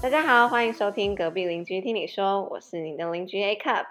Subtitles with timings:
[0.00, 3.84] 大家好，欢迎收听隔壁邻居听你说，我是你的邻居 A Cup。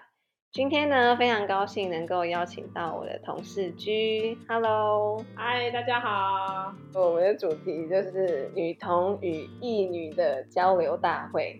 [0.53, 6.73] 今天呢，非常高兴能够邀请到我的同事居，Hello，嗨，大家好。
[6.93, 11.59] 我们的主题就是女童与异女的交流大会。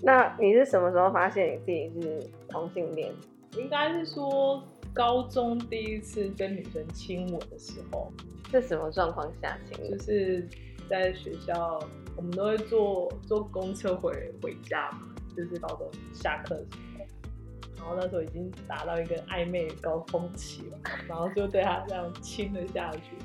[0.00, 3.12] 那你是什么时候发现你自己是同性恋？
[3.56, 4.62] 应该是说
[4.94, 8.12] 高中第一次跟女生亲吻的时候，
[8.48, 9.98] 是什么状况下亲就吻？
[9.98, 10.48] 是
[10.92, 11.82] 在学校，
[12.16, 20.78] 我们都会坐坐公车回回家嘛，就是高中下课的时候，然后那时候已经达到一个暧昧的高峰期了，
[21.08, 23.16] 然后就对他这样亲了下去，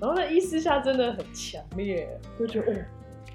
[0.00, 2.84] 然后那意思下真的很强烈，就觉得哦，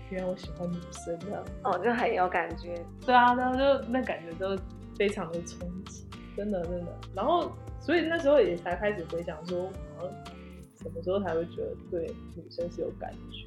[0.09, 1.43] 原来我喜欢女生这样。
[1.63, 2.83] 哦，就很有感觉。
[3.05, 4.59] 对啊，然后就那感觉就
[4.97, 6.87] 非常的冲击，真的真的。
[7.13, 10.11] 然后所以那时候也才开始回想说，好像
[10.81, 13.45] 什么时候才会觉得对女生是有感觉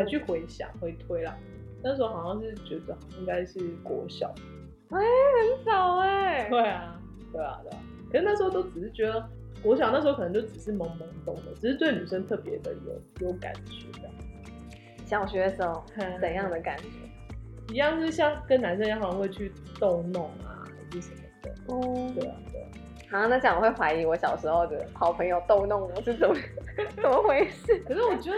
[0.00, 1.36] 才去回想回推啦。
[1.82, 4.34] 那时候好像是觉得应该是国小，
[4.90, 7.00] 哎、很早哎、对啊，
[7.32, 7.78] 对啊，对啊。
[8.10, 9.24] 可是那时候都只是觉得
[9.62, 14.12] 国小那时候可能就只是懵懵懂的，只是对女生特别的有有感觉这样。
[15.06, 16.84] 小学的时候嗯怎样的感觉？
[17.72, 21.50] 一样是像跟男生一样，好像会去逗弄啊，还是什么的。
[21.68, 22.68] 哦，对啊，对啊。
[23.10, 26.34] 好，那这样我会怀疑我小时候的好朋友逗弄我是怎么
[27.00, 27.78] 怎么回事？
[27.86, 28.36] 可是我觉得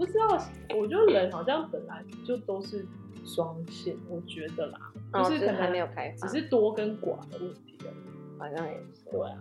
[0.00, 0.42] 不知道，
[0.74, 2.86] 我觉得人好像本来就都是
[3.22, 4.80] 双性，我觉得啦，
[5.12, 8.38] 哦就是可能就是还没有开放只是多跟寡的问题而已。
[8.38, 9.10] 好像也是。
[9.10, 9.36] 对啊，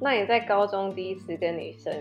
[0.00, 1.94] 那你在高中第一次跟女生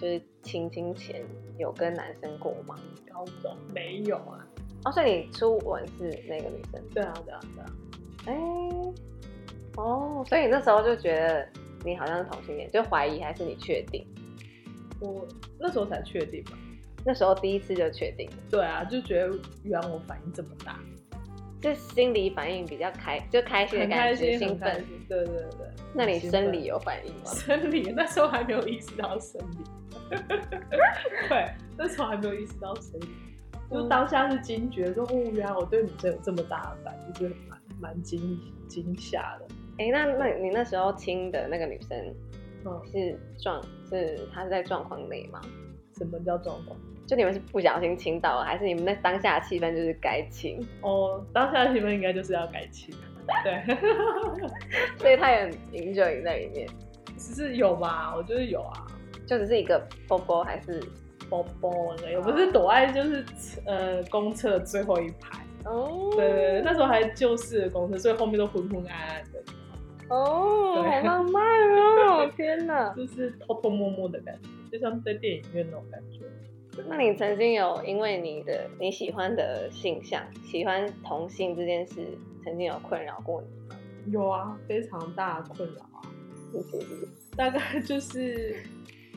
[0.00, 1.22] 就是亲亲前，
[1.58, 2.74] 有跟男生过吗？
[3.12, 4.48] 高中没有啊。
[4.86, 6.82] 哦，所以你初吻是那个女生？
[6.94, 7.72] 对啊，对啊，对啊。
[8.24, 8.34] 哎、
[9.76, 11.46] 哦，所以你那时候就觉得
[11.84, 14.06] 你好像是同性恋，就怀疑还是你确定？
[15.00, 16.56] 我那时候才确定嘛。
[17.04, 19.34] 那时候第一次就确定，对啊，就觉得
[19.64, 20.78] 原来我反应这么大，
[21.60, 24.84] 就心理反应比较开，就开心的感觉，兴奋。
[25.08, 25.68] 对对对。
[25.92, 27.24] 那你生理有反应吗？
[27.26, 30.16] 生理那时候还没有意识到生理，
[31.28, 33.08] 对，那时候还没有意识到生理，
[33.70, 38.38] 就当下是惊觉说，哦，原来我对女生有这么大的反应，就是蛮蛮惊
[38.68, 39.46] 惊吓的。
[39.78, 42.14] 哎、那那你那时候亲的那个女生
[42.64, 45.40] 嗯，是状是她是在状况内吗？
[46.04, 46.76] 什么叫状况？
[47.06, 50.66] 就你们是不小心亲到了，还是你们那当下的气氛就是该亲？
[50.80, 52.94] 哦，当下的气氛应该就是要该亲，
[53.44, 53.76] 对，
[54.98, 56.68] 所以他也很 enjoy 在里面，
[57.16, 58.86] 只是有吧，我觉得有啊。
[59.26, 60.80] 就只是一个波波还是？
[61.28, 63.24] 包包的，我不是躲在就是
[63.64, 69.40] 呃公厕的最后一排，哦，对对对，那时候还旧式的公厕，所以后面都昏昏暗暗的，
[70.08, 70.90] 哦，对。
[70.90, 71.40] 好浪漫
[72.08, 72.28] 哦！
[72.36, 76.20] 天哪，就是偷偷摸摸的感觉，就像在电影院那种感觉。
[76.88, 82.06] 那你曾经有因为你的你喜欢的性向，喜欢同性这件事，
[82.44, 83.76] 曾经有困扰过你吗？
[84.06, 86.00] 有啊，非常大的困扰啊，
[87.36, 88.56] 大概就是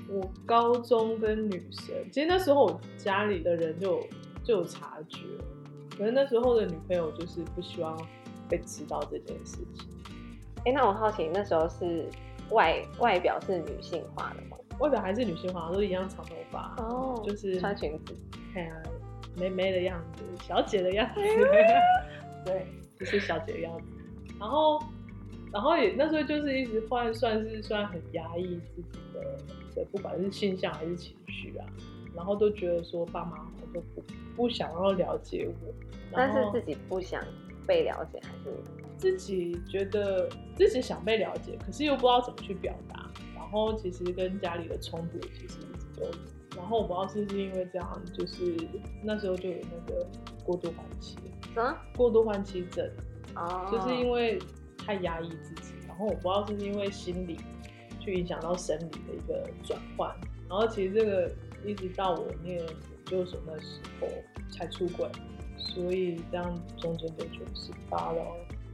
[0.09, 4.07] 我高中跟女生，其实那时候我家里的人就有
[4.43, 5.19] 就有察觉，
[5.97, 7.97] 可是那时候的女朋友就是不希望
[8.49, 9.87] 被知道这件事情。
[10.65, 12.05] 哎、那我好奇，那时候是
[12.49, 14.57] 外外表是女性化的吗？
[14.79, 18.15] 外表还是女性化，都一样长头发，哦就是穿裙子，
[18.53, 18.73] 看呀
[19.37, 21.21] 妹妹的样子，小姐的样子，
[22.45, 22.65] 对，
[22.99, 23.83] 就是小姐的样子。
[24.39, 24.79] 然后，
[25.51, 29.21] 然后也那时候就是一直换，算是算很压抑自己的
[29.75, 31.65] 的，不管是性向还是情绪啊，
[32.15, 34.03] 然后都觉得说爸妈好像都不
[34.35, 35.73] 不想要了解我，
[36.11, 37.23] 但是自己不想
[37.65, 38.55] 被了解，还是
[38.97, 46.11] 自己觉得自己想被了解，可是又不知道怎么去表达，然后其实跟家里的冲突其实一直都有。
[46.55, 48.55] 然后我不知道是不是因为这样，就是
[49.03, 50.05] 那时候就有那个
[50.43, 51.17] 过度换气，
[51.53, 51.77] 什么？
[51.95, 52.87] 过度换气症，
[53.35, 54.37] 哦，就是因为
[54.77, 57.39] 太压抑自己，然后我不知道是不是因为心理
[57.99, 60.15] 去影响到生理的一个转换，
[60.47, 61.31] 然后其实这个
[61.65, 62.67] 一直到我念研
[63.05, 64.07] 究所那时候
[64.51, 65.09] 才出轨，
[65.57, 68.21] 所以这样中间就就是八了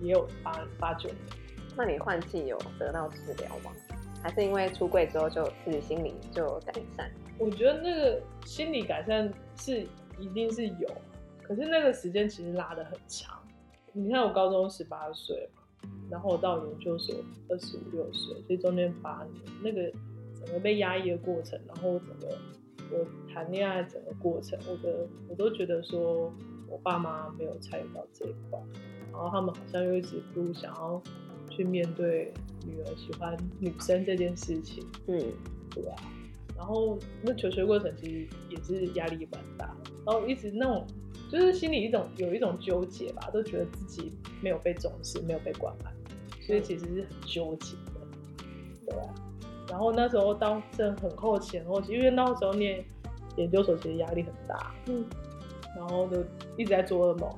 [0.02, 1.18] 也有八八九年。
[1.78, 3.72] 那你换气有得到治疗吗？
[4.21, 7.10] 还是因为出柜之后就自己心里就有改善？
[7.38, 9.88] 我觉得那个心理改善是
[10.19, 10.89] 一定是有，
[11.42, 13.39] 可是那个时间其实拉得很长。
[13.94, 17.16] 你看我高中十八岁嘛，然后我到研究所
[17.48, 19.92] 二十五六岁，所以中间八年，那个
[20.38, 22.38] 整个被压抑的过程，然后整个
[22.92, 26.31] 我谈恋爱整个过程，我的我都觉得说
[26.68, 28.60] 我爸妈没有参与到这一块，
[29.12, 31.01] 然后他们好像又一直不想要
[31.50, 32.33] 去面对
[32.66, 35.20] 女儿喜欢女生这件事情，嗯，
[35.74, 35.96] 对啊。
[36.58, 39.74] 然后那求学过程其实也是压力蛮大，
[40.06, 40.86] 然后一直那种
[41.32, 44.12] 就是心里一种有一种纠结吧，都觉得自己
[44.42, 45.92] 没有被重视，没有被关爱，
[46.42, 48.02] 所以其实是很纠结的，
[48.88, 49.16] 对啊。
[49.70, 52.84] 然后那时候到这很后期，很后期，因为那时候念
[53.38, 55.06] 研究所其实压力很大，嗯，
[55.78, 56.18] 然后就
[56.58, 57.34] 一直在做噩梦，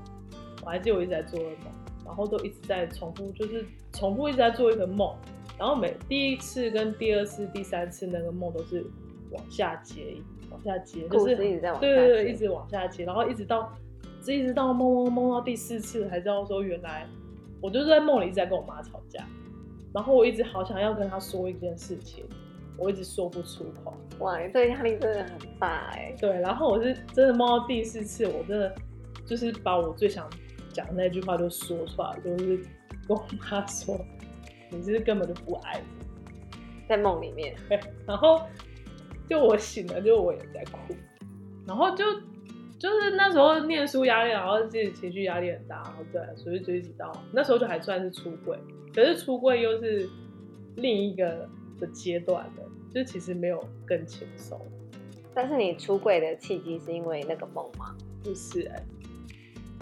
[0.63, 1.71] 我还记得我一直在做噩梦，
[2.11, 5.15] 然后都一直在重复，就是重复一直在做一个梦，
[5.57, 8.85] 然后每第一次跟第二次、第三次那个梦都是
[9.31, 10.17] 往下接，
[10.49, 13.71] 往下接，就是一直在往对对对，一直往下接，然后一直到
[14.27, 17.07] 一直到梦梦梦到第四次才知道说原来
[17.61, 19.25] 我就是在梦里一直在跟我妈吵架。
[19.93, 22.25] 然后我一直好想要跟她说一件事情，
[22.77, 23.93] 我一直说不出口。
[24.19, 26.13] 哇，你这压力真的很大哎。
[26.19, 28.73] 对，然后我是真的梦到第四次，我真的
[29.25, 30.29] 就是把我最想
[30.71, 32.57] 讲的那句话就说出来，就是
[33.07, 33.99] 跟我妈说
[34.71, 36.05] ：“你是根本就不爱我。”
[36.87, 37.55] 在梦里面。
[37.69, 38.41] 对，然后
[39.29, 40.93] 就我醒了，就我也在哭，
[41.65, 42.03] 然后就
[42.77, 48.57] 就是那时候念书压力，然后自己情绪压力很大，然后对，所以就一直到那时候就还算是出柜。
[48.93, 50.09] 可是出柜又是
[50.75, 51.47] 另一个
[51.79, 52.63] 的阶段的，
[52.93, 54.59] 就其实没有更轻松。
[55.33, 57.95] 但是你出柜的契机是因为那个梦吗？
[58.21, 58.83] 不是哎，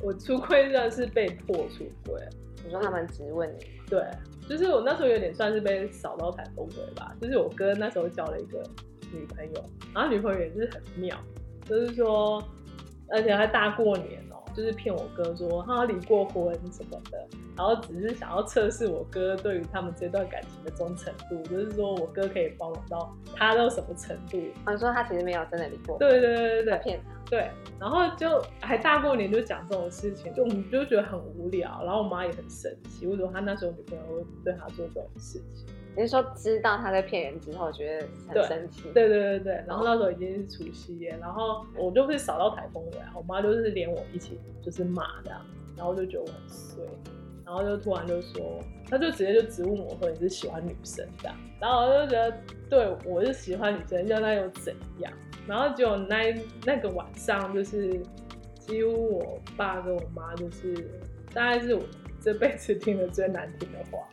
[0.01, 2.21] 我出柜真的是被迫出柜。
[2.63, 3.65] 你说他们质问你？
[3.89, 4.03] 对，
[4.47, 7.15] 就是我那时候有点算是被扫到台风尾吧。
[7.21, 8.61] 就是我哥那时候交了一个
[9.11, 9.63] 女朋友，
[9.93, 11.17] 然后女朋友也是很妙，
[11.65, 12.43] 就是说，
[13.09, 14.21] 而且还大过年。
[14.53, 24.37] 就是骗我哥说他离过婚什么的，然后只是想要测试我哥对于他们这段感情的忠诚度，就是说我哥可以包容到他到什么程度。
[24.37, 27.19] 你说他其实没有真的离过，对对对对对，骗他。
[27.29, 35.67] 对，然后就还大过年就讲这种事情，就我们就觉得很无聊，然后我妈也很生气，为什么他那时候女朋友会对他做这种事情？
[35.99, 38.83] 你是说知道他在骗人之后，觉得很生气？
[38.93, 39.53] 对对对对。
[39.67, 46.85] 然后那时候已经是除夕夜，然后我就是扫到台风尾，我妈就是连我一起就是骂这样，然后就觉得我很衰，
[47.45, 52.33] 然后就突然就说，他就直接就直问我说你是喜欢女生这样，然后我就觉得
[52.69, 55.11] 对我是喜欢女生，叫那又怎样？
[55.45, 56.33] 然后结果那
[56.65, 57.99] 那个晚上就是
[58.57, 60.73] 几乎我爸跟我妈就是
[61.33, 61.81] 大概是我
[62.21, 64.07] 这辈子听的最难听的话。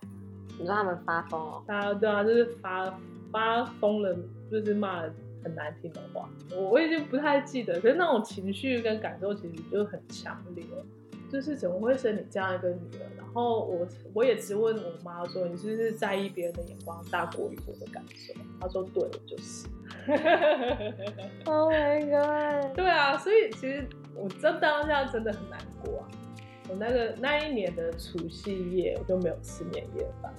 [0.59, 1.63] 你说他们发疯哦？
[1.67, 2.99] 啊，对啊，就是发
[3.31, 4.17] 发疯了，
[4.51, 5.03] 就是骂
[5.43, 6.29] 很难听的话。
[6.51, 10.65] 我我已经不太记得，可是那种情绪跟感受其实就很强烈。
[11.29, 13.03] 就是怎么会生你这样一个女儿？
[13.19, 19.67] 然后我我也直问我妈说：“你是不是在意别人的眼光大过于我的感受？”她说：“对，我就是。
[21.45, 22.77] ”Oh my god！
[22.77, 26.07] 对啊，所以其实我这当下真的很难过啊。
[26.69, 30.33] 我那个那一年的除夕夜，我就没有吃年夜饭。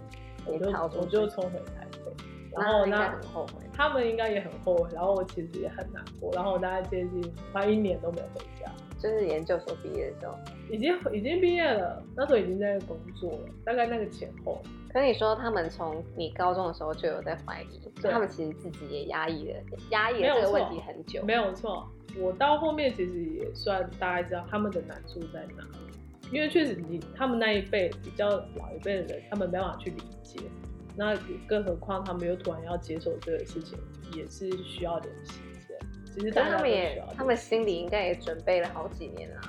[0.50, 2.12] 我就我就冲回台北，
[2.58, 10.38] 然后那很后悔，他们应该也很后悔，然后我其实也很难过，然后我大概接近快一年都没有回家，就是研究所毕业的时候，
[10.72, 14.62] 已经已经毕业了，那时候已经在工作了，大概那个前后。
[14.94, 19.60] 可你说他们从你高中的时候就有在怀疑，所以他们其实自己也压抑了，
[19.90, 21.22] 压抑了这个问题很久。
[21.26, 21.86] 没有错，
[22.18, 25.68] 我到后面其实也算大概知道他们的难处在哪。
[26.32, 30.40] 因为确实，你他们那一辈比较老一辈的人，他们没办法去理解。
[30.96, 31.16] 那
[31.48, 33.78] 更何况他们又突然要接受这个事情，
[34.16, 35.78] 也是需要点时间。
[36.12, 39.42] 其实他们也，他们心里应该也准备了好几年了。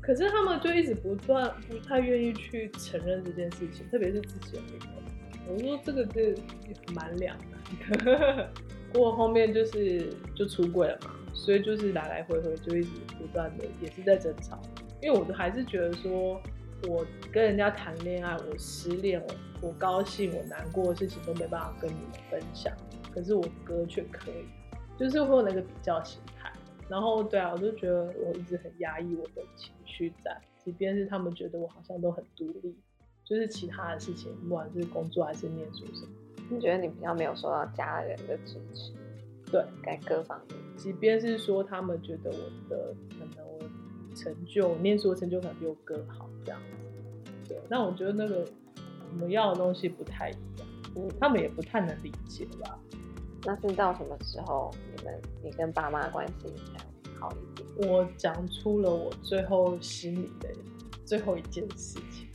[0.00, 5.02] 可是他们就一直不断不太愿意去承认这件事情，特别是自己的女朋友。
[5.48, 6.36] 我说这个是
[6.94, 8.50] 蛮两难。
[8.92, 14.60] 不过后面就是就出轨了嘛，所以就是来来回回就一直不断的也是在争吵。
[15.02, 16.40] 因为我还是觉得说，
[16.88, 22.72] 我跟人家谈恋爱，我失恋，我我高兴，我难过的事情都没办法跟你们分享，
[23.12, 24.46] 可是我哥却可以，
[24.96, 26.52] 就是会有那个比较心态。
[26.88, 32.72] 然后对啊，我就觉得我一直很压抑我的情绪在，即便是他们觉得我好像都很独立，
[33.24, 36.12] 就是其他的事情，不管是工作还是念书什么，
[36.48, 38.92] 你觉得你比较没有受到家人的支持？
[39.50, 43.42] 对，在各方面，即便是说他们觉得我的可能。
[44.14, 47.30] 成就念书的成就可能比我哥好，这样子。
[47.48, 48.46] 对，那我觉得那个
[49.12, 52.78] 我们要的东西不太一样，嗯，他们也不太能理解吧。
[53.44, 56.84] 那是到什么时候你们你跟爸妈关系才
[57.18, 57.90] 好一点？
[57.90, 60.48] 我讲出了我最后心里的
[61.04, 62.28] 最后一件事情。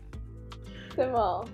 [0.95, 1.45] 什么？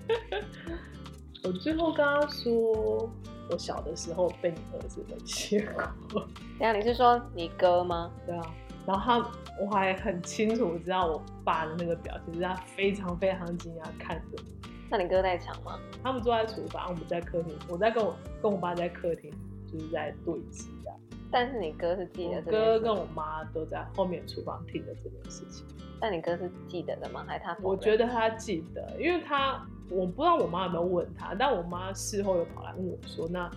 [1.44, 3.08] 我最后跟他说，
[3.50, 5.64] 我小的时候被你儿子猥亵
[6.10, 6.22] 过。
[6.58, 8.10] 等下你是说你哥吗？
[8.26, 8.54] 对啊。
[8.86, 14.42] 然后他，我还很清楚知道我爸的那个表情，是他非常非常惊讶看着。
[14.90, 15.78] 那你哥在场吗？
[16.02, 17.56] 他们坐在厨房，我们在客厅。
[17.68, 19.32] 我在跟我跟我爸在客厅，
[19.72, 20.98] 就是在对峙这样。
[21.30, 25.66] 但是你哥是记得我哥跟我妈都在后面厨房听的这件事情。
[26.00, 27.24] 但你哥是记得的吗？
[27.26, 27.56] 还是他？
[27.62, 33.50] 我觉得他记得，因为他我不知道我妈有没有问他，但我妈事后又跑来问我说：“那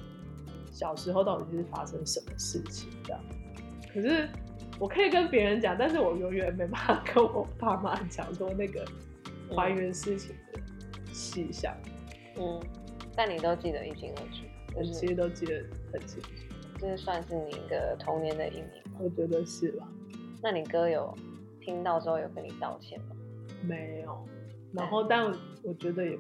[0.71, 3.21] 小时候到底是发生什么事情？”这样，
[3.93, 4.29] 可是
[4.79, 8.85] 我可以跟别人讲，但是我永远没办法跟我爸妈讲说那个
[9.55, 10.59] 还原事情的
[11.11, 11.75] 细项，
[12.37, 12.59] 嗯，
[13.15, 14.43] 但你都记得一清二楚，
[14.75, 16.29] 我就是其实都记得很清楚。
[16.79, 18.99] 这算是你一个童年的阴影吗？
[18.99, 19.87] 我觉得是吧？
[20.43, 21.11] 那你哥有
[21.59, 23.15] 听到之后有跟你道歉吗？
[23.63, 24.23] 没有，
[24.71, 25.25] 然后但
[25.63, 26.19] 我觉得也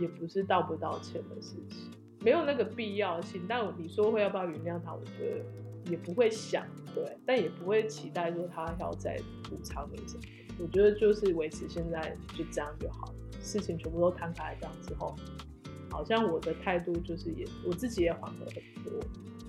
[0.00, 3.44] 也不是道不道歉的事情，没有那个必要性。
[3.48, 5.44] 但你说会要不要原谅他，我觉得
[5.90, 9.16] 也不会想，对，但也不会期待说他要再
[9.48, 10.22] 补偿你什么。
[10.58, 15.14] 我觉得就是维持现在就这样就好了，事情全部都摊开来讲之后，
[15.90, 18.92] 好像我的态度就是也我自己也缓和很多。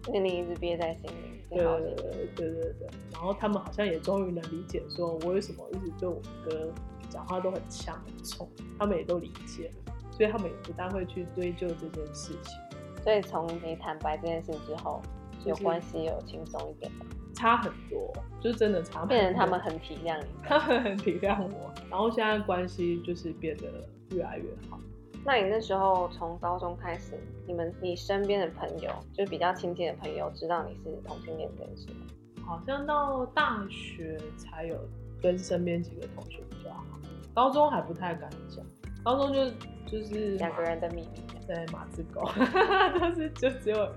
[0.07, 1.95] 因为你一直憋在心里，对对
[2.35, 6.71] 对对对，然后他们好像也终于能理解，说我为什么一直对我哥
[7.09, 15.01] 讲话都很呛很冲，他们也都理解了，所以他们也不大会去追究这件事情，所以从你坦白这件事之后，
[15.45, 20.27] 有就是关系有轻松一点吗，差很多，就真的差很多，变成他们很体谅你。
[20.43, 23.65] 他们很体谅我，然后现在关系就是变得
[24.11, 24.79] 越来越好。
[25.25, 27.13] 那你那时候从高中开始，
[27.45, 32.05] 你们你身边的朋友，就是比较亲近的朋友，知道你是同性恋这件事吗？
[32.45, 34.77] 好像到大学才有
[35.21, 36.85] 跟身边几个同学比较好，
[37.33, 38.65] 高中还不太敢讲，
[39.03, 39.49] 高中就
[39.85, 41.23] 就是两个人的秘密。
[41.47, 42.29] 对马子狗，
[42.99, 43.89] 但是就只有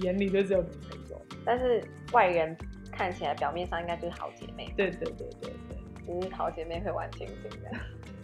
[0.00, 1.20] 眼里就只有女朋友。
[1.44, 2.56] 但是外人
[2.90, 7.70] 看起来表面上应该就是好姐妹，对对对对对，只是好姐妹会玩亲亲的。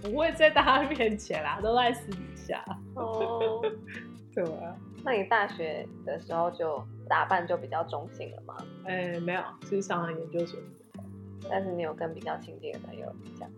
[0.03, 2.65] 不会在大家面前啦，都在私底下。
[2.95, 3.63] 哦，
[4.35, 8.57] 对啊，那你大学的时候就打扮就比较中性了吗？
[8.85, 10.59] 哎、没有，就是上了研究所
[11.49, 13.07] 但是你有跟比较亲近的朋友
[13.39, 13.49] 讲，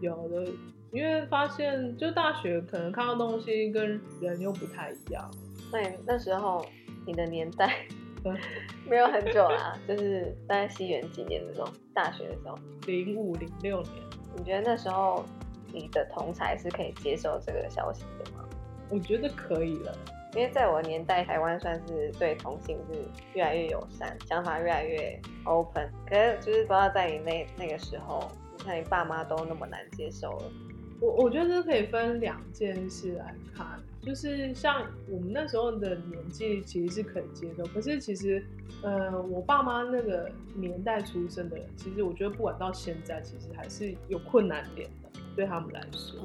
[0.00, 0.52] 有的，
[0.92, 5.28] 因为发现就大学可能看到东西跟人又不太一样。
[5.72, 6.64] 那你那时候
[7.06, 7.74] 你的年代
[8.24, 8.36] 嗯
[8.88, 13.94] 没有很久啦，就是大概西元几年的时候，大学的时候，零五零六年，
[14.36, 15.24] 你觉得那时候
[15.72, 18.44] 你的同才是可以接受这个消息的吗？
[18.90, 19.96] 我觉得可以了。
[20.34, 23.00] 因为在我的年代，台湾算是对同性是
[23.34, 25.90] 越来越友善，想法越来越 open。
[26.08, 30.44] 可是就是不知道在你那那个时候，你看你爸妈都那么难接受了，
[31.00, 33.66] 我我觉得这可以分两件事来看，
[34.02, 38.42] 就是像我们那时候的年纪其实是可以接受，可是其实，
[38.82, 46.18] 呃，我爸妈那个年代出生的人，其实我觉得不管到现在，其实还是有困难点的，对他们来说。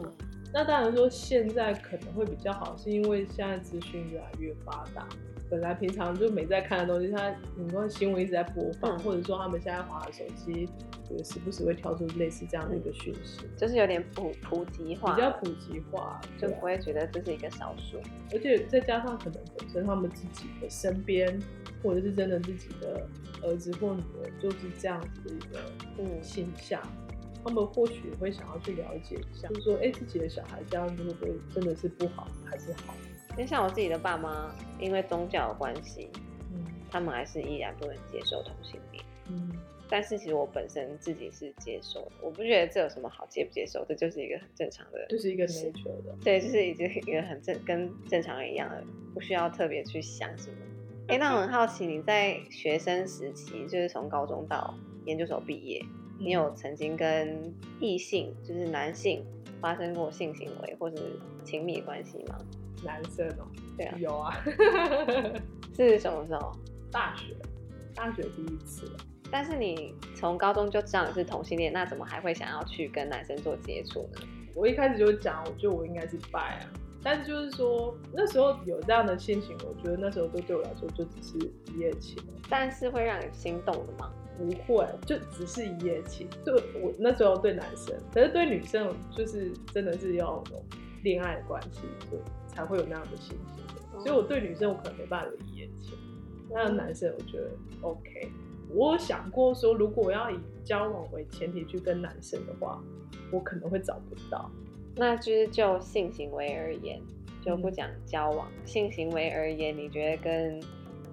[0.55, 5.05] 那当然说现在可能会比较好，是因为现在资讯越来越发达。
[5.49, 8.99] 本来平常就没在看的东西，它很多新闻一直在播放，嗯。
[8.99, 10.69] 或者说他们现在滑的手机，
[11.11, 17.99] 也时不时会跳出类似这样的一个讯息，就是有点普普及化，比较普及化，就对啊不会觉得这是一个少数。
[18.31, 21.37] 而且再加上可能本身他们自己的身边，
[21.83, 23.05] 或者是真的自己的
[23.43, 25.59] 儿子或女儿就是这样子的一个
[25.99, 26.05] 嗯。
[26.23, 26.81] 现象，
[27.45, 32.95] 他们或许会想要去了解一下，就是说，哎、自己的小孩这样子会不会真的是不好还是好？
[33.33, 36.09] 因为像我自己的爸妈，因为宗教的关系，
[36.51, 39.05] 嗯他们还是依然不能接受同性恋。
[39.29, 39.51] 嗯，
[39.87, 46.15] 但是其实我本身自己是接受的，我不觉得这有什么好接不接受，这就是一个很正常的，就是一个 nature 的。
[46.23, 48.83] 对，就是已经一个很正跟正常人一样的，
[49.13, 50.57] 不需要特别去想什么。
[51.09, 54.73] 哎、那我很好奇，你在学生时期，就是从高中到
[55.05, 55.79] 研究所毕业，
[56.17, 59.25] 你有曾经跟异性，就是男性
[59.59, 60.97] 发生过性行为或是
[61.43, 62.37] 亲密关系吗？
[62.83, 64.33] 男生哦、对啊，有啊，
[65.75, 66.51] 是什么时候？
[66.91, 67.35] 大学，
[67.93, 68.89] 大学第一次，
[69.31, 74.21] 但是你从高中就知道你是同性恋，那怎么还会想要去跟男生做接触呢？
[74.53, 76.69] 我一开始就讲，我觉得我应该是拜啊，
[77.03, 81.37] 但是就是说那时候有这样的心情，我觉得那时候都对我来说就只是
[81.73, 82.23] 一夜情。
[82.49, 84.11] 但是会让你心动的吗？
[84.37, 86.27] 不会，就只是一夜情。
[86.43, 90.63] 对我那时候对男生，可是对女生，就是真的是要有
[91.03, 95.97] 恋爱的关系，所以才会有那样的心情所以我对女生，我可能没办法有一夜情。
[96.49, 97.49] 那男生，我觉得
[97.81, 98.29] OK。
[98.73, 102.83] 我有想过说，如果我要以交往为前提去跟男生的话，
[103.31, 104.51] 我可能会找不到。
[104.95, 107.01] 那就是就性行为而言，
[107.43, 108.47] 就不讲交往。
[108.65, 110.61] 性行为而言，你觉得跟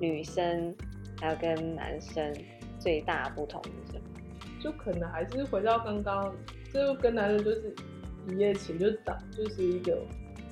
[0.00, 0.74] 女生
[1.20, 2.34] 还有跟男生
[2.82, 4.04] 最大的不同是什么？
[4.60, 6.34] 就可能还是回到刚刚，
[6.72, 7.74] 就跟男人就是
[8.28, 9.98] 一夜情，就打就是一个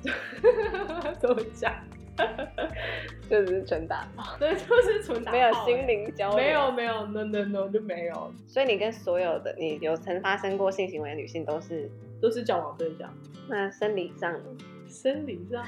[1.19, 1.73] 怎么讲？
[3.29, 6.71] 就是纯打炮，对，就是纯打炮没有欸心灵交流，没有。
[6.71, 11.89] 没有，no no no 就没有，所以你跟所有的你有曾发生过性行为的女性都是
[12.21, 13.11] 都是交往对象。
[13.47, 14.39] 那生理上呢
[14.87, 15.65] 生理上，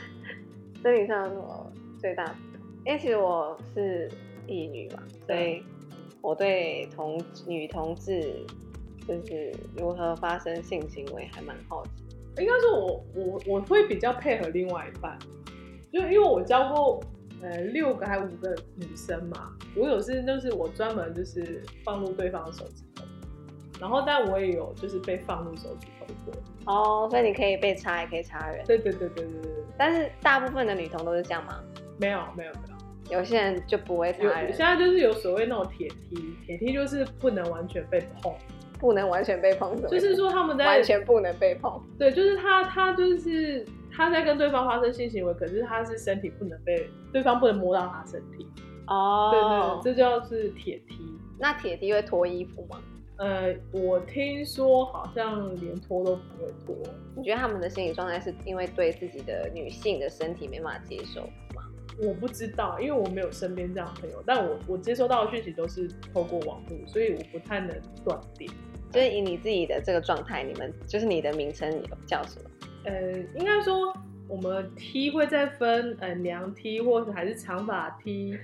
[0.84, 2.68] 生理上有什么最大不同？
[2.86, 4.12] 因为其实我是
[4.46, 5.64] 异女嘛，所以
[6.24, 8.46] 我对同女同志
[9.06, 11.92] 就是如何发生性行为还蛮好奇。
[12.42, 15.20] 应该说我我我会比较配合另外一半，
[15.92, 17.04] 就因为我教过
[17.42, 23.04] 呃六个还五个女生嘛，我有是就是我专门就是放入对方的手指头，
[23.82, 26.34] 然后但我也有就是被放入手指头过。
[26.66, 31.62] 哦，所以你可以被插，也可以插人，对对对对对对，但是大部分的女同都是这样吗？
[31.98, 32.73] 没有没有没有。
[33.10, 38.34] 有些人就不会有插人现，在就是有所谓那种铁梯，铁梯就是不能完全被碰，
[38.80, 41.82] 不能完全被碰，就是说他们在完全不能被碰。
[42.00, 48.48] 对，就是他他就是他在跟对方发生性行为，可是他是身体不能被对方不能摸到他身体，
[48.88, 50.98] 哦对对，，这叫是铁梯。
[51.40, 52.80] 那铁梯会脱衣服吗？
[53.18, 56.76] 呃，我听说好像连脱都不会脱，
[57.16, 61.22] 你觉得他们的心理状态是因为对自己的女性的身体没办法接受
[61.56, 61.64] 吗？
[62.02, 67.70] 我不知道，因为我没有身边这样的朋友，但我我接收到的讯息都是透过网络，所以我不太能
[68.04, 68.50] 断定。
[68.92, 72.50] 所以以你自己的这个状态，你们就是你的名称有叫什么？
[72.86, 73.96] 呃，应该说
[74.28, 78.38] 我们梯会再分呃凉梯，或者还是长发梯，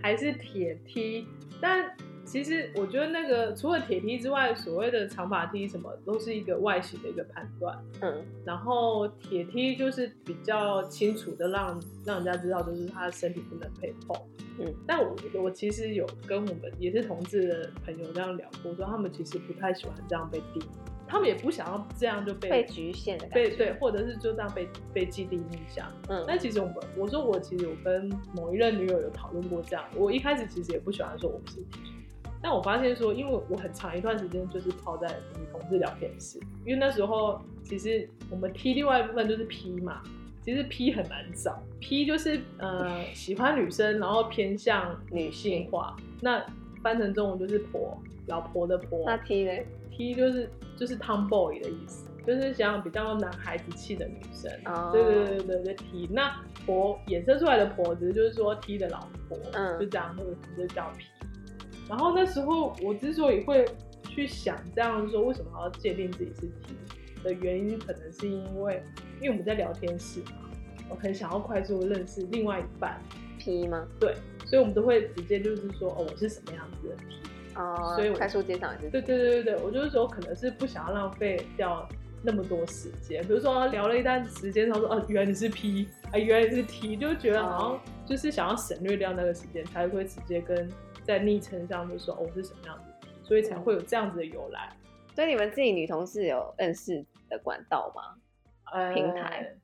[0.00, 1.26] 还是铁梯。
[1.60, 1.84] 但
[2.24, 7.76] 其实我觉得那个除了铁梯之外，所谓的长发梯什么都是一个外形的一个判断。
[8.00, 14.16] 嗯，然后铁梯就是比较清楚的让让人家知道，就是他的身体不能被碰。
[14.58, 20.66] 嗯，但我我其实有跟我们也是同志的朋友这样聊过，说他们其实不太喜欢这样被定义，
[21.08, 23.48] 他们也不想要这样就被被局限的感觉。
[23.50, 25.90] 被对，或者是就这样被被既定印象。
[26.08, 31.64] 嗯，但其实我们我说我其实有跟某一任女友有讨论过这样，我一开始其实也不喜欢说我们是
[32.42, 35.06] 但我发现说，因为我很长一段时间就是泡在
[35.38, 40.02] 女同志聊天室，因为那时候其实我们 T 另外一部分就是 P 嘛，
[40.44, 46.44] 其实 P 很难找，P 就是呃喜欢女生，然后偏向女性化，那
[46.82, 49.04] 翻成中文就是婆，老婆的婆。
[49.06, 49.52] 那 T 呢
[49.92, 54.50] ？T 就是就是 tomboy 的意思，就是想比较男孩子气的女生。
[54.64, 56.34] 哦对对对对对，T 那
[56.66, 61.04] 婆衍生出来的婆子就是说 T 的老婆，嗯就这样，那个就叫 P。
[61.92, 63.66] 然后那时候我之所以会
[64.08, 66.74] 去想这样说，为什么要界定自己是 T
[67.22, 68.82] 的原因，可能是因为
[69.20, 70.48] 因为我们在聊天室嘛，
[70.88, 72.98] 我很想要快速地认识另外一半
[73.38, 73.86] ，P 吗？
[74.00, 74.14] 对，
[74.46, 77.04] 所以我们都会直接就是说哦，我是什么样子的 T。
[77.60, 78.90] 哦，所以我快速介绍你自己。
[78.90, 81.86] 对对对对对，我就是说，可能是不想要浪费掉
[82.22, 83.20] 那么多时间。
[83.26, 90.66] 比如说聊了一段时间，他说哦，原来你是 P，啊，原来你是 T，就觉得好像就是想要省略掉那个时间，才会直接跟
[91.02, 94.74] 在昵称上就说哦，我是什么样子所以才会有这样子的由来。
[95.14, 98.02] 所以你们自己女同事有认识的管道吗？
[98.72, 99.54] 呃平台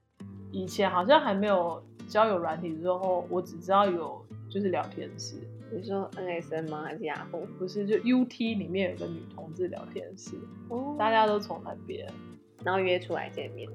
[0.53, 5.37] 以前好像还没有交友软体之后，我只知道有就是聊天室，
[5.71, 6.83] 你说 NSN 吗？
[6.85, 7.47] 还是雅虎？
[7.59, 10.37] 不是就 UT 里面有个女同志聊天室，
[10.69, 12.07] 哦大家都从那边。
[12.65, 13.71] 然后约出来见面，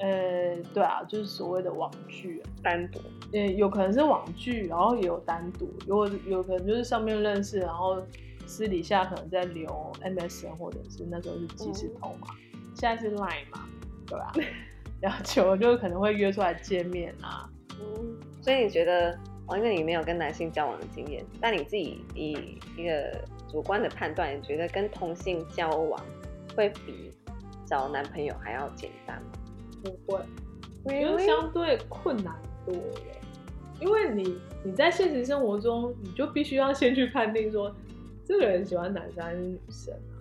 [0.00, 2.98] 呃，对啊，就是所谓的网剧、啊，单独。
[3.32, 8.02] 呃，有可能是网剧，然后也有单独，有有可能就是上面认识，然后
[8.46, 9.68] 私底下可能在留
[10.02, 12.28] MSN 或者是那时候是即时通嘛，
[12.74, 13.68] 现在是 Line 嘛，
[14.06, 14.32] 对吧、
[15.00, 17.48] 然后久了就可能会约出来见面啊。
[17.78, 26.02] 嗯，所以你觉得，哦，因为你没有跟男性交往的经验，但你自己以一个主观的判断，你觉得跟同性交往
[26.56, 27.12] 会比
[27.66, 29.28] 找男朋友还要简单吗？
[29.82, 30.20] 不会，
[30.84, 32.34] 我觉得相对困难
[32.66, 33.00] 多了，
[33.80, 37.74] 因为你你在现实生活中，你就必须要先去判定说
[38.24, 40.16] 这个人喜欢男生还是女生啊。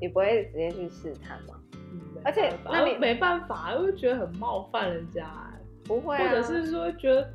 [0.00, 1.60] 你不会直接去试探吗？
[1.92, 7.28] 嗯而且那你没办法，又觉得很冒犯人家、欸不会、啊，或者是说觉得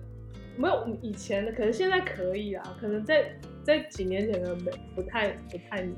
[0.56, 5.96] 没有以前的，可能现在可以啊，可能在在几年前可能没不太不太能，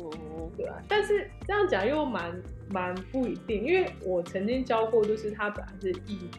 [0.00, 0.82] 嗯，对啊。
[0.86, 2.30] 但是这样讲又蛮
[2.70, 6.30] 蛮不一定，因为我曾经教过，就是他本来是异女，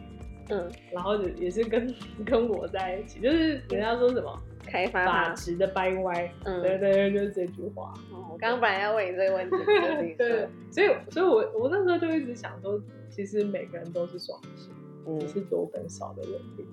[0.50, 5.12] 嗯，然后也是跟 跟我在一起，就是人家说什么开发他。
[5.28, 7.92] 法直的掰歪，嗯对对对，就是这句话。
[8.12, 14.72] 哦我刚刚本来要问你这个问题， 对，，所以所以我我那时候就一直想说，其实每个人都是双性，
[15.06, 16.64] 嗯只，是多跟少的问题。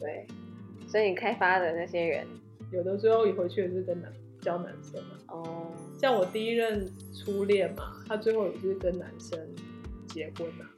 [0.00, 0.26] 对，
[0.86, 2.26] 所以你开发的那些人，
[2.72, 5.00] 有的时候也回去也是跟男教男生
[6.04, 9.38] 像我第一任初恋嘛，他最后也是跟男生
[10.06, 10.68] 结婚啊，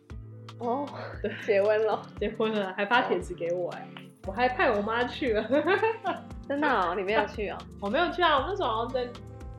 [0.58, 0.88] 哦，
[1.20, 3.88] 对结婚了，结婚了还发帖子给我哎、
[4.24, 5.42] 我还派我妈去了。
[6.48, 7.58] 真的哦，你没有去哦？
[7.80, 9.02] 我没有去啊，我那时候好像在，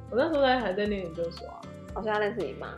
[0.10, 1.60] 我那时候在还在念研究所啊。
[1.94, 2.70] 我说他认识你妈，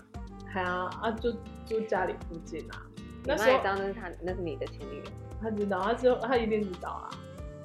[0.48, 1.32] 还啊啊，就
[1.68, 2.82] 住家里附近啊。
[3.24, 5.04] 那时候你知道那是他，那是你的前女友。
[5.40, 7.10] 他知道，他知道，他一定知道啊。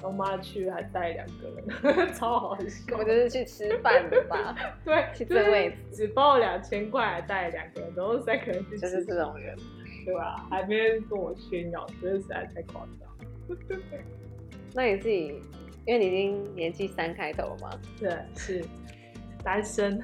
[0.05, 2.85] 我妈去还带两个人， 超好笑。
[2.87, 4.55] 根本就是去吃饭的吧？
[4.85, 9.55] 对，去就是这位置只包了两千块，还带两个人，然后三个人去吃就是这种人。
[10.05, 10.45] 对吧？
[10.51, 13.57] 还没人跟我炫耀，觉得实在太夸张。
[14.71, 15.41] 那你自己，
[15.83, 18.63] 因为你已经年纪三开头了嘛，对，是
[19.43, 19.99] 单身。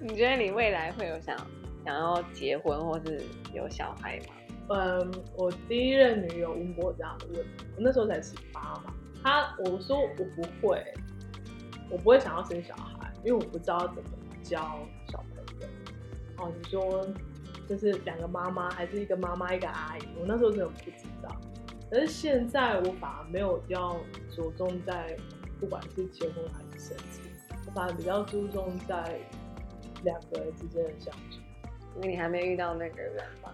[0.00, 1.36] 你觉得你未来会有想
[1.84, 3.20] 想要结婚或是
[3.52, 4.34] 有小孩吗？
[4.74, 8.94] 嗯，我第一任女友问过这样的问题，我那时候才十八嘛。
[9.22, 10.82] 她我说我不会，
[11.90, 14.10] 我不会想要生小孩，因为我不知道怎么
[14.42, 14.78] 教
[15.10, 15.66] 小朋友。
[16.38, 17.06] 哦，你说
[17.68, 20.02] 就是两个妈妈，还是一个妈妈一个阿姨？
[20.18, 21.36] 我那时候真的不知道。
[21.90, 23.96] 可是现在我反而没有要
[24.34, 25.14] 着重在
[25.60, 27.20] 不管是结婚还是生子，
[27.66, 29.20] 我反而比较注重在
[30.02, 31.38] 两个人之间的相处。
[31.96, 33.50] 因为你还没遇到那个人嘛，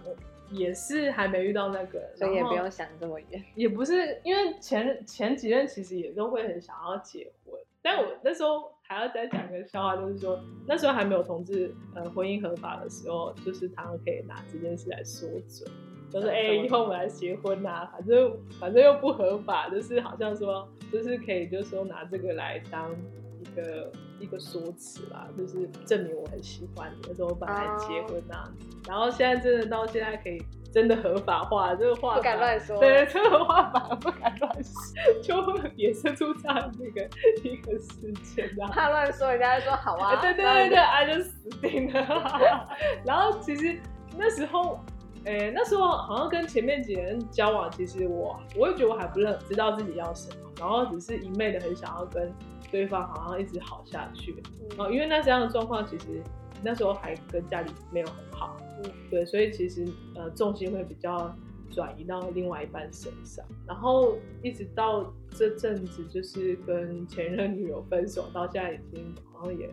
[0.51, 3.43] 也是还没遇到那个人，所以也不用想这么远。
[3.55, 15.67] 也不是因为前前几任其实也都会很想要结婚，但我那时候还要再讲个笑话，就是说那时候还没有同志呃婚姻合法的时候，就是他们可以拿这件事来说嘴，
[16.11, 22.91] 就是哎、以后我们来结婚呐、反正反正又不合法，就是好像说就是可以就是说拿这个来当
[23.39, 37.01] 一个一个说辞啦，就是证明我很喜欢你，那时候本来结婚那样子，然后现在真的到现在可以真的合法化，这个话不敢法乱说对，这个话反而不敢乱说，就会衍生出这样的一个
[37.43, 38.69] 一个事件，这样。
[38.69, 40.15] 怕乱说，人家就说好啊。
[40.15, 42.67] 哎对对对对，啊就死定了。
[43.05, 43.79] 然后其实
[44.17, 44.79] 那时候，
[45.25, 52.33] 诶、那时候好像跟前面几个人交往，其实我我也觉得我还不认知道自己要什么，然后只是一昧的很想要跟
[52.71, 54.35] 对方好像一直好下去。
[54.61, 56.21] 嗯哦，因为那这样的状况，其实
[56.63, 61.35] 那时候还跟家里没有很好，嗯对，所以其实呃重心会比较
[61.71, 69.69] 转移到另外一半身上，然后一直到这阵子就是跟前任女友分手，到现在已经好像也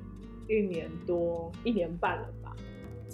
[0.49, 2.46] 一年多一年半了吧，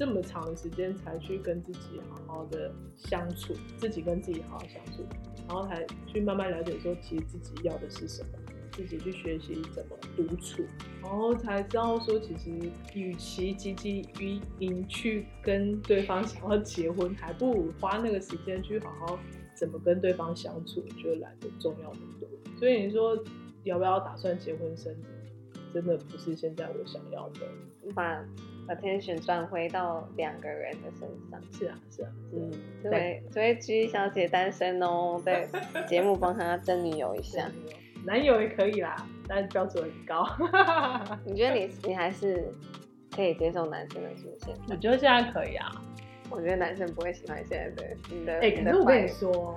[0.02, 5.06] 这么长的时间才去跟自己好好的相处，自己跟自己好好相处，
[5.46, 8.28] 然后才去慢慢了解说其实自己要的是什么。
[8.72, 10.64] 自己去学习怎么独处，
[11.00, 12.50] 然后才知道说，其实
[12.94, 19.18] 与其汲汲于营去跟对方想要结婚，还不如花那个时间去好好
[19.54, 22.28] 怎么跟对方相处，我觉得来的重要很多。
[22.58, 23.16] 所以你说
[23.62, 25.08] 要不要打算结婚生子，
[25.72, 27.40] 真的不是现在我想要的。
[27.94, 28.24] 把
[28.74, 31.40] attention 转回到两个人的身上。
[31.52, 32.50] 是啊，是啊，嗯，
[32.82, 35.46] 这位这位 G 小姐单身哦，在
[35.86, 37.50] 节目帮她征女友一下。
[38.04, 38.96] 男友也可以啦，
[39.28, 40.26] 但是标准很高。
[41.24, 42.52] 你觉得你你还是
[43.14, 44.54] 可以接受男生的出现？
[44.68, 45.70] 我觉得现在可以啊。
[46.28, 48.40] 我觉得男生不会喜欢现在的你的。
[48.40, 49.56] 哎、可是我跟你说，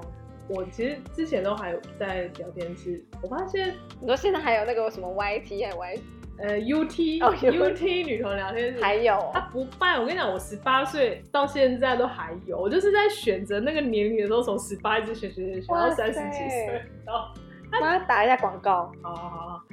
[0.50, 6.00] 我其实之前都还有在聊天室，我发现你说现在还有那个什么 YT 还是 Y，
[6.38, 9.32] 呃 UT、 哦 UT 女同聊天室还有。
[9.34, 17.30] 他不办，我跟你讲，我十八岁到现在都还有，我就是在选择那个年龄的时候，从十八一直选选选选到三十几岁，然后
[17.72, 18.92] 帮他打一下广告。
[19.02, 19.64] 好好好好，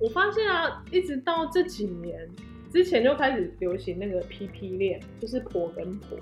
[0.00, 2.28] 我发现啊，一直到这几年
[2.72, 6.16] 之前就开始流行那个 PP 恋，就是婆跟婆，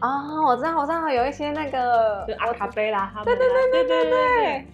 [0.00, 3.70] 哦，我知道，我知道有一些那个就阿卡贝拉他们对对对。
[3.72, 4.66] 对对对对。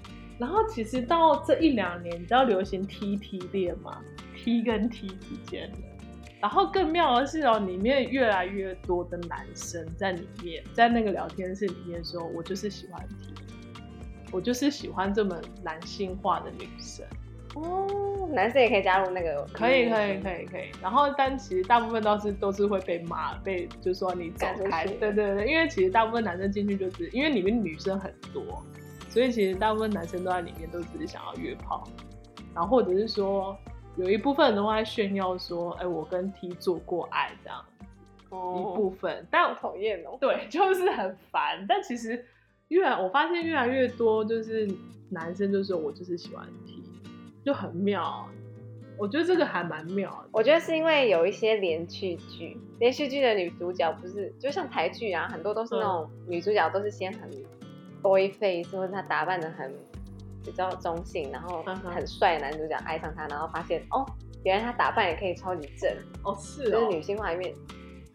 [0.42, 4.02] 然后其实到这一两年，你知道流行 TT 恋吗
[4.34, 5.78] ？T 跟 T 之间的。
[6.40, 13.32] 然后更妙的是哦，里面越来越多的男生在里面，在那个聊天室里面说：“我就是喜欢 T，
[14.32, 17.06] 我就是喜欢这么男性化的女生。
[17.54, 20.72] 哦，男生也可以加入那个。”可以，可以，可以，可以。
[20.82, 24.84] 然后，但其实大部分都是都是会被骂，被就说你走开。
[24.86, 28.42] 对对对，因为其实大部分男生进去就是因为里面女生很多，
[29.12, 31.86] 所以其实大部分男生都在里面都只是想要约炮，
[32.54, 33.54] 然后或者是说
[33.96, 40.16] 有一部分人都在炫耀说，哎，我跟 T 做过爱这样子一哦，部分，但我讨厌哦。
[40.18, 41.62] 对， 就是很烦。
[41.68, 42.24] 但其实
[42.68, 44.66] 越来我发现越来越多就是
[45.10, 46.82] 男生就说我就是喜欢 T，
[47.44, 48.26] 就很妙。
[48.98, 50.28] 我觉得这个还蛮妙的。
[50.32, 57.28] 我觉得是因为有一些连续剧，连续剧的女主角不是就像台剧啊，很多都是那种女主角都是先很
[58.02, 59.72] boy face，或者他打扮的很
[60.44, 64.04] 比较中性，然后很帅的男主角爱上他，然后发现哦，
[64.44, 65.90] 原来他打扮也可以超级正，
[66.24, 67.54] 哦，是哦，就是女性化一面。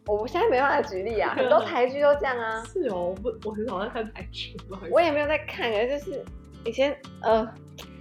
[0.05, 2.63] 我现在没办法举例啊， 很多台剧都这样啊。
[2.63, 4.55] 是哦，我不，我很少在看台剧，
[4.91, 6.25] 我也没有在看，可是就是
[6.65, 7.45] 以前呃，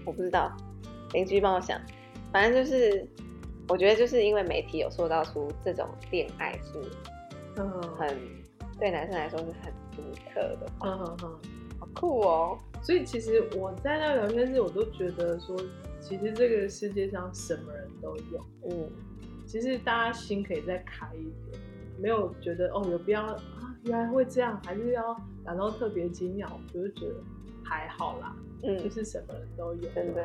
[0.05, 0.51] 我不知道，
[1.13, 1.81] 邻居帮我想，
[2.33, 3.05] 反正就是
[3.69, 6.81] 我觉得就是因为媒体有塑造出这种恋爱是
[7.57, 7.69] 嗯
[7.99, 8.17] 很
[8.79, 11.56] 对男生来说是很独特的，嗯嗯嗯。
[11.79, 12.59] 好酷哦。
[12.83, 15.57] 所以其实我在那个聊天室，我都觉得说，
[16.01, 18.89] 其实这个世界上什么人都有，嗯，
[19.45, 21.61] 其实大家心可以再开一点，
[21.99, 27.15] 没有觉得哦有必要啊，原来会这样，还是要感到特别惊讶，我就是觉得
[27.65, 30.25] 还好啦，嗯就嗯，是什么人都有，真的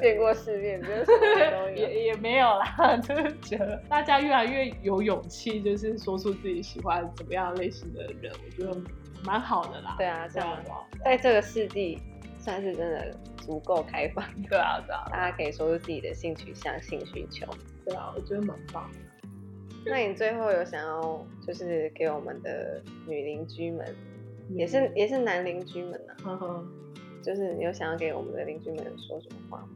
[0.00, 1.76] 见过世面，真的什么人都有。
[1.76, 8.80] 也也没有啦， 就是觉得大家越来越有勇气，就是说出自己喜欢怎么样类型的人，我觉得
[9.24, 9.94] 蛮好的啦。
[9.98, 10.58] 对啊，这样
[11.04, 11.98] 在这个世纪
[12.38, 17.46] 算是真的足够开放，对啊，对啊，大家可以说出自己的性取向、性需求。
[17.84, 18.98] 对啊，我觉得蛮棒的。
[19.86, 23.86] 那你最后有想要就是给我们的女邻居们，
[24.50, 26.68] 也是也是男邻居们呢、
[27.22, 29.68] 就是你有想要给我们的邻居们说什么话吗？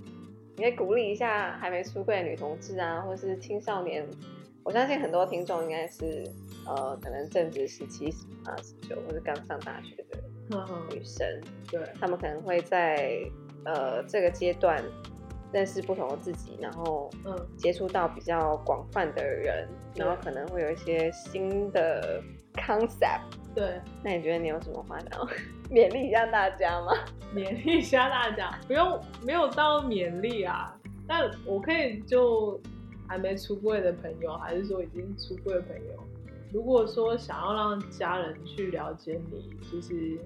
[0.56, 4.06] 你可以鼓励一下还没出柜的女同志啊，或是青少年。
[4.64, 6.24] 我相信很多听众应该是
[6.66, 11.26] 呃，可能正值十七、十八、十九，或是刚上大学的女生，
[11.70, 13.20] 对，他们可能会在
[13.64, 14.82] 呃这个阶段
[15.52, 22.22] 认识不同的自己，然后嗯接触到比较广泛的人，然后可能会有一些新的
[22.54, 23.22] concept。
[23.54, 25.26] 对，那你觉得你有什么话想要
[25.70, 26.92] 勉励一下大家吗？
[27.34, 30.74] 勉励一下大家，不用没有到勉励啊，
[31.06, 32.58] 但我可以就
[33.06, 36.02] 还没出柜的朋友，还是说已经出柜的朋友，
[36.52, 40.18] 如果说想要让家人去了解你，其实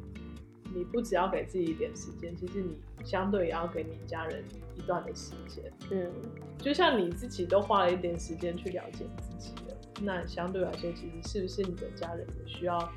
[0.74, 5.72] 你不只要给自己一点时间，其实你相对也要给你家人一段的时间。
[5.90, 6.10] 嗯，
[6.58, 12.92] 就像你自己都花了一点时间去了解自己了，那相对来说，其实是不是你的家人也需要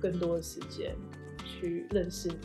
[0.00, 0.94] 更多的时间
[1.44, 2.36] 去认识你？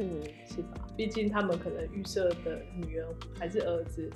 [0.00, 0.86] 嗯，是吧？
[0.94, 3.06] 毕竟他们可能预设的女儿
[3.38, 4.10] 还是儿子，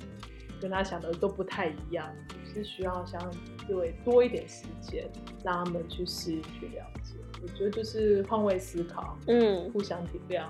[0.61, 2.07] 跟他想的都不太一样，
[2.53, 3.19] 是需要相
[3.67, 5.09] 对多一点时间，
[5.43, 7.15] 让他们去适应、去了解。
[7.41, 10.45] 我觉得就是换位思考，嗯，互相体谅。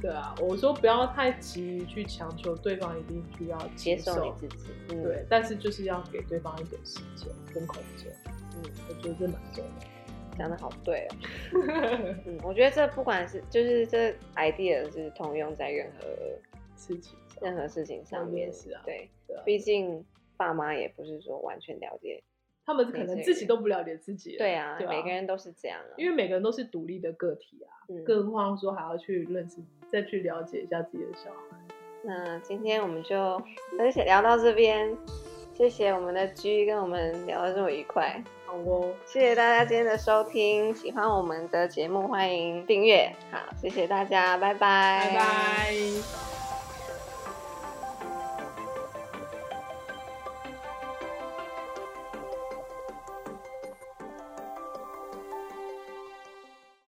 [0.00, 4.70] 对啊，我说不要太急于去强求对方一定需要接受受你自己。
[4.90, 8.10] 嗯，对，但是就是要给对方一点时间跟空间。
[8.26, 11.16] 嗯，我觉得这蛮重要讲的好对哦。
[12.24, 16.06] 嗯，我觉得这不管是就是这 idea 是通用在任何
[16.76, 17.50] 事情上。
[17.50, 18.52] 任何事情上面。
[18.52, 20.04] 是啊对，对啊毕竟
[20.36, 22.22] 爸妈也不是说完全了解。
[22.66, 24.38] 他们可能自己都不了解自己了。
[24.38, 25.94] 对啊，对每个人都是这样啊。
[25.96, 29.56] 因为每个人都是独立的个体啊，嗯更何况说还要去认识、
[29.90, 31.56] 再去了解一下自己的小孩。
[32.02, 33.42] 那今天我们就
[33.76, 34.96] 分享聊到这边，
[35.52, 46.39] 谢谢我们的 G 跟我们聊得这么愉快，好哦，谢谢大家今天的收听，喜欢我们的节目欢迎订阅，好，谢谢大家，拜拜，拜拜。